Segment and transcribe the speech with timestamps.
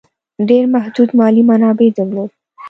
[0.49, 2.37] ډېر محدود مالي منابع درلودل.